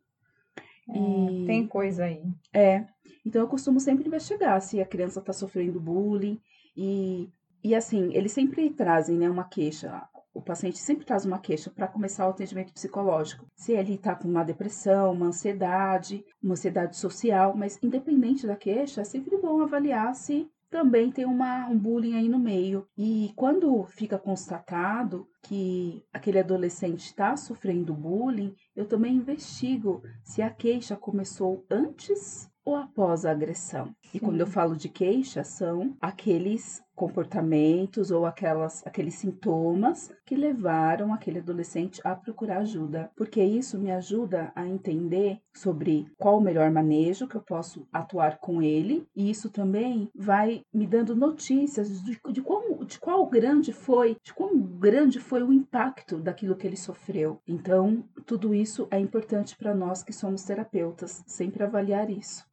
[0.88, 1.46] É, e...
[1.46, 2.22] Tem coisa aí.
[2.52, 2.86] É.
[3.24, 6.40] Então eu costumo sempre investigar se a criança está sofrendo bullying
[6.76, 7.28] e
[7.62, 11.88] e assim, eles sempre trazem né, uma queixa o paciente sempre traz uma queixa para
[11.88, 13.46] começar o atendimento psicológico.
[13.54, 19.00] Se ele está com uma depressão, uma ansiedade, uma ansiedade social, mas independente da queixa,
[19.00, 22.86] é sempre bom avaliar se também tem uma, um bullying aí no meio.
[22.96, 30.50] E quando fica constatado que aquele adolescente está sofrendo bullying, eu também investigo se a
[30.50, 33.86] queixa começou antes ou após a agressão.
[33.86, 34.10] Sim.
[34.14, 41.14] E quando eu falo de queixa, são aqueles comportamentos ou aquelas, aqueles sintomas que levaram
[41.14, 46.70] aquele adolescente a procurar ajuda, porque isso me ajuda a entender sobre qual o melhor
[46.70, 52.20] manejo que eu posso atuar com ele, e isso também vai me dando notícias de,
[52.30, 56.76] de, como, de qual grande foi, de quão grande foi o impacto daquilo que ele
[56.76, 57.40] sofreu.
[57.48, 62.50] Então, tudo isso é importante para nós que somos terapeutas, sempre avaliar isso.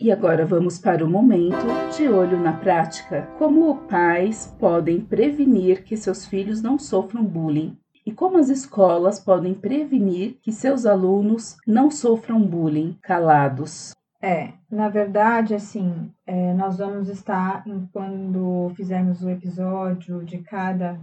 [0.00, 3.28] E agora vamos para o momento de olho na prática.
[3.36, 7.76] Como pais podem prevenir que seus filhos não sofram bullying?
[8.06, 13.92] E como as escolas podem prevenir que seus alunos não sofram bullying calados?
[14.22, 21.00] É, na verdade, assim, é, nós vamos estar, quando fizermos o episódio de cada,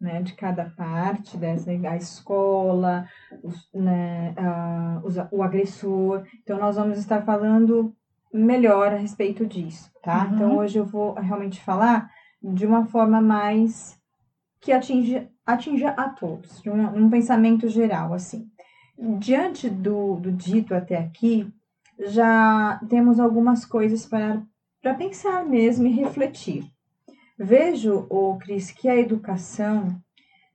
[0.00, 3.06] né, de cada parte dessa, a escola,
[3.42, 7.94] os, né, a, os, o agressor, então nós vamos estar falando
[8.32, 10.24] melhor a respeito disso, tá?
[10.24, 10.34] Uhum.
[10.34, 12.10] Então hoje eu vou realmente falar
[12.42, 13.98] de uma forma mais
[14.60, 18.48] que atinge, atinja a todos, de um, pensamento geral, assim.
[19.18, 21.50] Diante do, do dito até aqui,
[21.98, 24.42] já temos algumas coisas para,
[24.82, 26.64] para pensar mesmo e refletir.
[27.38, 29.96] Vejo, o Cris, que a educação,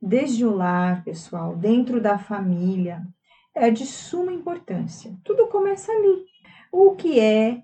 [0.00, 3.02] desde o lar, pessoal, dentro da família,
[3.54, 5.14] é de suma importância.
[5.24, 6.33] Tudo começa ali
[6.74, 7.62] o que é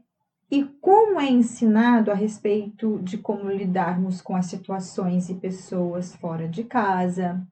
[0.48, 6.48] e como é ensinado a respeito de como lidarmos com as situações e pessoas fora
[6.48, 7.44] de casa,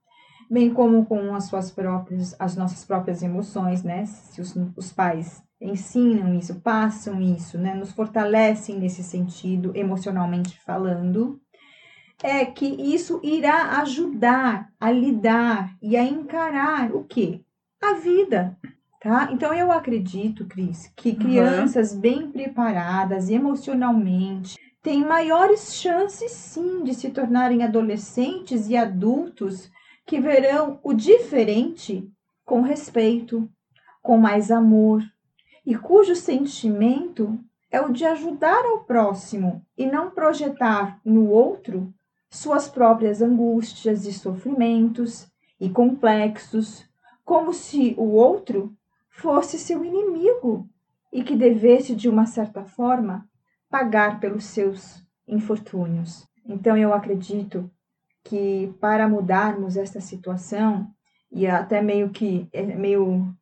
[0.48, 4.06] bem como com as suas próprias, as nossas próprias emoções, né?
[4.06, 7.74] Se os, os pais ensinam isso, passam isso, né?
[7.74, 11.40] Nos fortalecem nesse sentido, emocionalmente falando,
[12.22, 17.44] é que isso irá ajudar a lidar e a encarar o que?
[17.82, 18.56] A vida,
[19.00, 19.30] Tá?
[19.32, 22.00] Então eu acredito, Cris, que crianças uhum.
[22.00, 29.70] bem preparadas emocionalmente têm maiores chances sim de se tornarem adolescentes e adultos
[30.04, 32.10] que verão o diferente
[32.44, 33.48] com respeito,
[34.02, 35.02] com mais amor
[35.64, 37.38] e cujo sentimento
[37.70, 41.92] é o de ajudar ao próximo e não projetar no outro
[42.30, 45.30] suas próprias angústias e sofrimentos
[45.60, 46.86] e complexos,
[47.24, 48.74] como se o outro
[49.18, 50.68] fosse seu inimigo
[51.12, 53.28] e que devesse, de uma certa forma,
[53.68, 56.26] pagar pelos seus infortúnios.
[56.46, 57.70] Então, eu acredito
[58.24, 60.88] que para mudarmos esta situação,
[61.32, 63.34] e até meio que é meio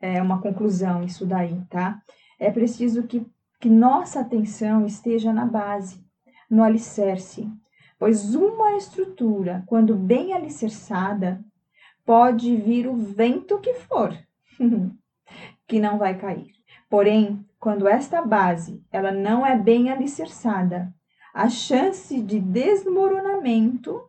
[0.00, 2.00] é uma conclusão isso daí, tá?
[2.38, 3.26] É preciso que,
[3.60, 6.04] que nossa atenção esteja na base,
[6.50, 7.48] no alicerce,
[7.98, 11.40] pois uma estrutura, quando bem alicerçada,
[12.04, 14.12] pode vir o vento que for,
[15.66, 16.52] que não vai cair.
[16.88, 20.92] Porém, quando esta base ela não é bem alicerçada,
[21.32, 24.02] a chance de desmoronamento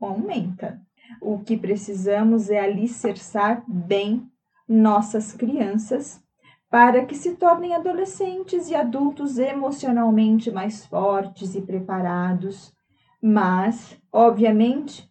[0.00, 0.80] aumenta.
[1.20, 4.26] O que precisamos é alicerçar bem
[4.66, 6.22] nossas crianças
[6.70, 12.72] para que se tornem adolescentes e adultos emocionalmente mais fortes e preparados.
[13.20, 15.09] Mas, obviamente,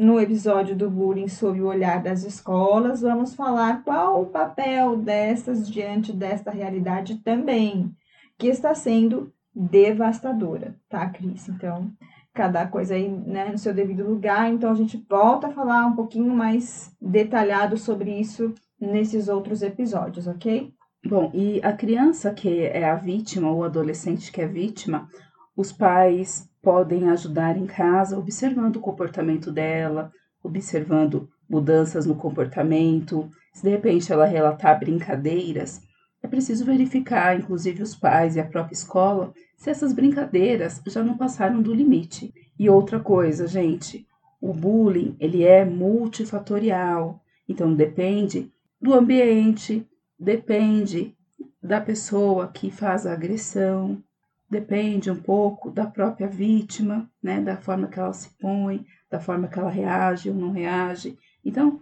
[0.00, 5.70] no episódio do bullying sob o olhar das escolas, vamos falar qual o papel dessas
[5.70, 7.94] diante desta realidade também,
[8.38, 11.50] que está sendo devastadora, tá, Cris?
[11.50, 11.92] Então,
[12.32, 14.50] cada coisa aí né, no seu devido lugar.
[14.50, 20.26] Então, a gente volta a falar um pouquinho mais detalhado sobre isso nesses outros episódios,
[20.26, 20.72] ok?
[21.04, 25.10] Bom, e a criança que é a vítima, ou o adolescente que é vítima,
[25.54, 33.30] os pais podem ajudar em casa observando o comportamento dela, observando mudanças no comportamento.
[33.52, 35.80] Se de repente ela relatar brincadeiras,
[36.22, 41.16] é preciso verificar, inclusive os pais e a própria escola, se essas brincadeiras já não
[41.16, 42.32] passaram do limite.
[42.58, 44.06] E outra coisa, gente,
[44.40, 47.22] o bullying, ele é multifatorial.
[47.48, 49.86] Então depende do ambiente,
[50.18, 51.14] depende
[51.62, 54.02] da pessoa que faz a agressão,
[54.50, 59.46] depende um pouco da própria vítima, né, da forma que ela se põe, da forma
[59.46, 61.16] que ela reage ou não reage.
[61.44, 61.80] Então,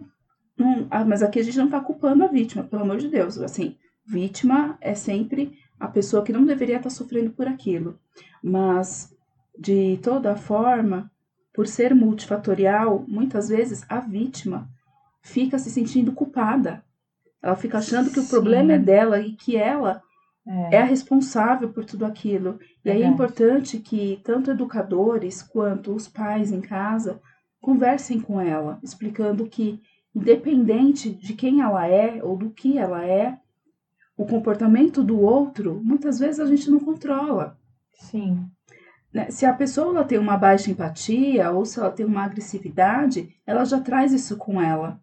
[0.55, 3.39] não, ah, mas aqui a gente não está culpando a vítima, pelo amor de Deus.
[3.39, 7.97] Assim, vítima é sempre a pessoa que não deveria estar tá sofrendo por aquilo.
[8.43, 9.15] Mas,
[9.57, 11.11] de toda forma,
[11.53, 14.69] por ser multifatorial, muitas vezes a vítima
[15.21, 16.83] fica se sentindo culpada.
[17.41, 20.01] Ela fica achando que o problema é dela e que ela
[20.49, 20.77] é.
[20.77, 22.59] é a responsável por tudo aquilo.
[22.83, 27.21] E aí é importante que tanto educadores quanto os pais em casa
[27.61, 29.79] conversem com ela, explicando que,
[30.15, 33.37] independente de quem ela é ou do que ela é,
[34.17, 37.57] o comportamento do outro, muitas vezes a gente não controla.
[37.93, 38.49] Sim.
[39.13, 43.65] Né, se a pessoa tem uma baixa empatia ou se ela tem uma agressividade, ela
[43.65, 44.99] já traz isso com ela.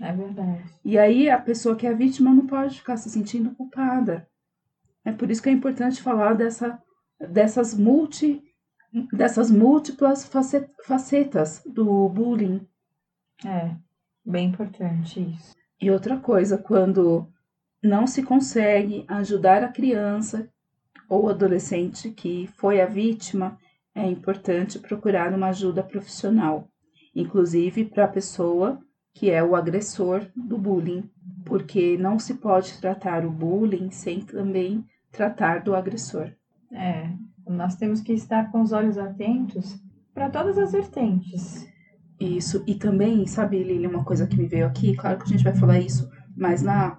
[0.00, 0.64] É verdade.
[0.84, 4.28] E aí a pessoa que é vítima não pode ficar se sentindo culpada.
[5.04, 6.80] É por isso que é importante falar dessa,
[7.18, 8.42] dessas, multi,
[9.12, 10.28] dessas múltiplas
[10.84, 12.66] facetas do bullying.
[13.44, 13.74] É,
[14.24, 15.54] bem importante isso.
[15.80, 17.26] E outra coisa, quando
[17.82, 20.48] não se consegue ajudar a criança
[21.08, 23.58] ou adolescente que foi a vítima,
[23.94, 26.68] é importante procurar uma ajuda profissional,
[27.14, 28.80] inclusive para a pessoa
[29.14, 31.10] que é o agressor do bullying,
[31.44, 36.32] porque não se pode tratar o bullying sem também tratar do agressor.
[36.72, 37.10] É,
[37.46, 39.78] nós temos que estar com os olhos atentos
[40.14, 41.68] para todas as vertentes.
[42.18, 45.44] Isso, e também, sabe, Lili, uma coisa que me veio aqui, claro que a gente
[45.44, 46.98] vai falar isso mais na,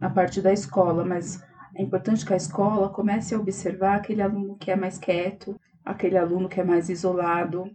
[0.00, 1.42] na parte da escola, mas
[1.74, 6.16] é importante que a escola comece a observar aquele aluno que é mais quieto, aquele
[6.16, 7.70] aluno que é mais isolado.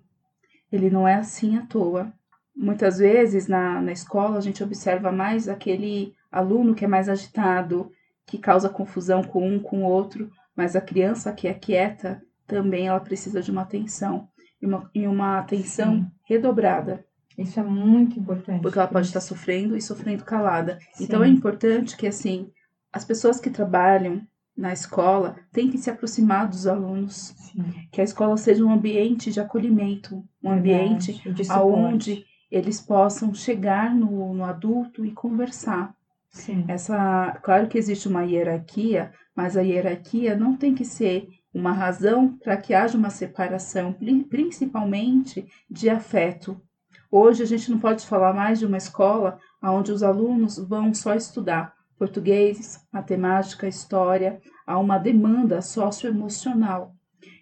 [0.71, 2.11] Ele não é assim à toa.
[2.55, 7.91] Muitas vezes na, na escola a gente observa mais aquele aluno que é mais agitado,
[8.25, 12.87] que causa confusão com um com o outro, mas a criança que é quieta também
[12.87, 14.27] ela precisa de uma atenção
[14.61, 16.11] e uma, e uma atenção Sim.
[16.23, 17.05] redobrada.
[17.37, 18.61] Isso é muito importante.
[18.61, 20.79] Porque ela pode estar sofrendo e sofrendo calada.
[20.93, 21.03] Sim.
[21.03, 22.49] Então é importante que assim
[22.93, 27.65] as pessoas que trabalham na escola tentem se aproximar dos alunos, Sim.
[27.91, 31.21] que a escola seja um ambiente de acolhimento, um ambiente
[31.61, 35.93] onde eles possam chegar no, no adulto e conversar.
[36.35, 36.65] Sim.
[36.67, 42.37] Essa, claro que existe uma hierarquia, mas a hierarquia não tem que ser uma razão
[42.37, 43.95] para que haja uma separação,
[44.29, 46.61] principalmente de afeto.
[47.09, 51.15] Hoje a gente não pode falar mais de uma escola onde os alunos vão só
[51.15, 56.93] estudar português, matemática, história, há uma demanda socioemocional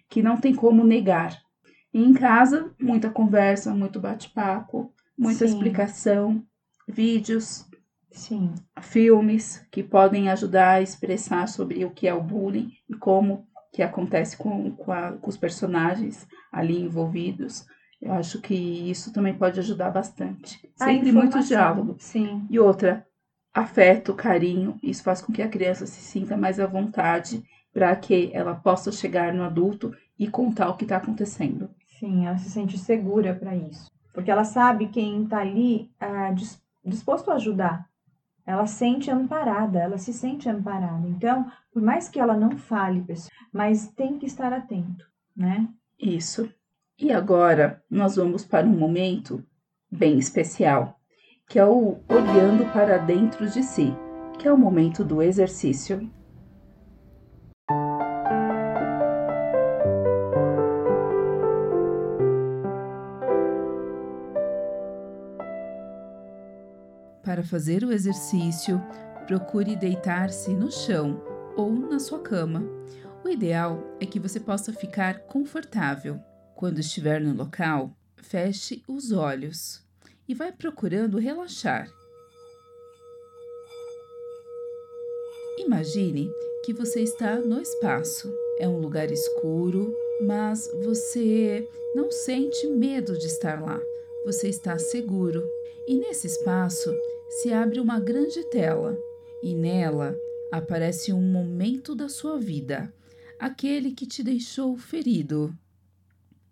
[0.08, 1.42] que não tem como negar.
[1.92, 5.52] E em casa, muita conversa, muito bate-papo, muita Sim.
[5.52, 6.46] explicação,
[6.86, 7.66] vídeos,
[8.14, 8.54] Sim.
[8.80, 13.82] filmes que podem ajudar a expressar sobre o que é o bullying e como que
[13.82, 17.66] acontece com, com, a, com os personagens ali envolvidos.
[18.00, 20.60] Eu acho que isso também pode ajudar bastante.
[20.76, 21.96] Sempre muito diálogo.
[21.98, 22.46] Sim.
[22.48, 23.04] E outra,
[23.52, 24.78] afeto, carinho.
[24.82, 27.42] Isso faz com que a criança se sinta mais à vontade
[27.72, 31.68] para que ela possa chegar no adulto e contar o que está acontecendo.
[31.98, 33.90] Sim, ela se sente segura para isso.
[34.12, 36.32] Porque ela sabe quem está ali é,
[36.84, 37.88] disposto a ajudar.
[38.46, 41.08] Ela sente amparada, ela se sente amparada.
[41.08, 45.68] Então, por mais que ela não fale, pessoal, mas tem que estar atento, né?
[45.98, 46.52] Isso.
[46.98, 49.44] E agora nós vamos para um momento
[49.90, 51.00] bem especial,
[51.48, 53.92] que é o olhando para dentro de si,
[54.38, 56.10] que é o momento do exercício.
[67.34, 68.80] Para fazer o exercício,
[69.26, 71.20] procure deitar-se no chão
[71.56, 72.62] ou na sua cama.
[73.24, 76.20] O ideal é que você possa ficar confortável.
[76.54, 77.90] Quando estiver no local,
[78.22, 79.82] feche os olhos
[80.28, 81.90] e vai procurando relaxar.
[85.58, 86.30] Imagine
[86.64, 88.32] que você está no espaço.
[88.60, 89.92] É um lugar escuro,
[90.24, 93.80] mas você não sente medo de estar lá.
[94.24, 95.44] Você está seguro.
[95.88, 96.94] E nesse espaço
[97.42, 98.96] se abre uma grande tela,
[99.42, 100.16] e nela
[100.52, 102.92] aparece um momento da sua vida,
[103.40, 105.56] aquele que te deixou ferido.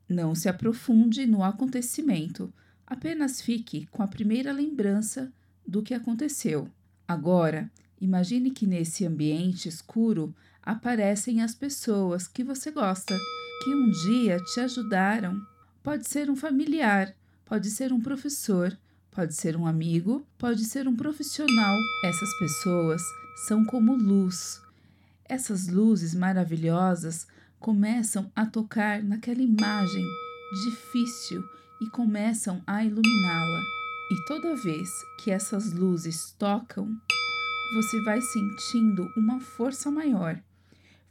[0.09, 2.53] Não se aprofunde no acontecimento,
[2.87, 5.33] apenas fique com a primeira lembrança
[5.67, 6.69] do que aconteceu.
[7.07, 7.71] Agora,
[8.01, 13.17] imagine que nesse ambiente escuro aparecem as pessoas que você gosta,
[13.63, 15.41] que um dia te ajudaram.
[15.83, 17.15] Pode ser um familiar,
[17.45, 18.77] pode ser um professor,
[19.13, 21.77] pode ser um amigo, pode ser um profissional.
[22.05, 23.03] Essas pessoas
[23.47, 24.61] são como luz.
[25.29, 27.27] Essas luzes maravilhosas
[27.61, 30.05] começam a tocar naquela imagem
[30.65, 31.45] difícil
[31.81, 33.61] e começam a iluminá-la.
[34.11, 34.89] E toda vez
[35.23, 36.89] que essas luzes tocam,
[37.75, 40.39] você vai sentindo uma força maior.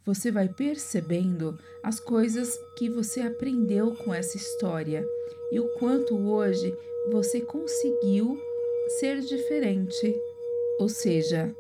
[0.06, 5.06] Você vai percebendo as coisas que você aprendeu com essa história
[5.52, 6.76] e o quanto hoje
[7.10, 8.40] você conseguiu
[9.00, 10.16] ser diferente.
[10.80, 11.56] Ou seja,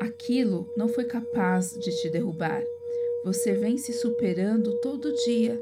[0.00, 2.62] aquilo não foi capaz de te derrubar.
[3.24, 5.60] Você vem se superando todo dia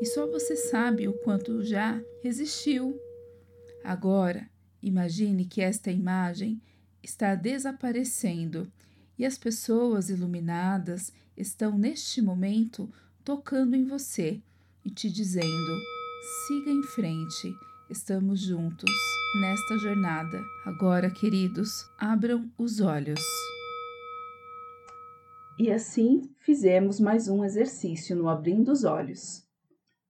[0.00, 2.98] e só você sabe o quanto já resistiu.
[3.82, 4.48] Agora,
[4.82, 6.60] imagine que esta imagem
[7.02, 8.70] está desaparecendo
[9.18, 12.90] e as pessoas iluminadas estão neste momento
[13.24, 14.40] tocando em você
[14.84, 15.78] e te dizendo:
[16.46, 17.54] siga em frente,
[17.94, 18.90] estamos juntos
[19.40, 20.42] nesta jornada.
[20.66, 23.20] Agora, queridos, abram os olhos.
[25.56, 29.46] E assim fizemos mais um exercício no abrindo os olhos.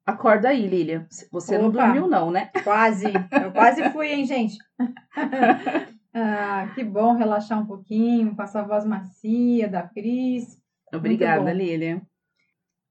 [0.06, 1.06] Acorda aí, Lilia.
[1.30, 2.50] Você Opa, não dormiu, não, né?
[2.64, 3.12] Quase.
[3.42, 4.56] Eu quase fui, hein, gente?
[6.14, 10.58] ah, que bom relaxar um pouquinho com essa voz macia da Cris.
[10.90, 12.00] Obrigada, Lilia.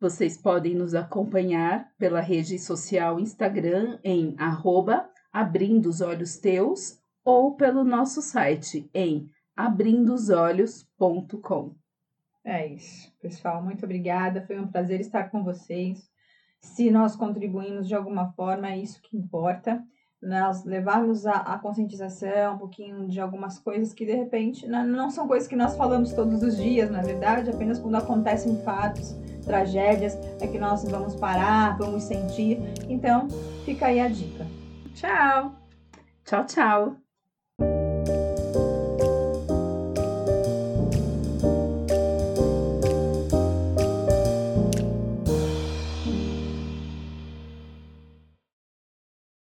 [0.04, 7.56] Vocês podem nos acompanhar pela rede social Instagram em arroba abrindo os olhos teus ou
[7.56, 11.76] pelo nosso site em abrindosolhos.com.
[12.43, 13.64] É isso, pessoal.
[13.64, 14.45] Muito obrigada.
[14.45, 16.12] Foi um prazer estar com vocês.
[16.60, 19.82] Se nós contribuímos de alguma forma, é isso que importa.
[20.22, 25.10] Nós levarmos a, a conscientização, um pouquinho de algumas coisas que de repente não, não
[25.10, 30.17] são coisas que nós falamos todos os dias, na verdade, apenas quando acontecem fatos, tragédias,
[30.41, 32.59] é que nós vamos parar, vamos sentir.
[32.89, 33.27] Então,
[33.65, 34.45] fica aí a dica.
[34.95, 35.55] Tchau!
[36.25, 37.03] Tchau, tchau!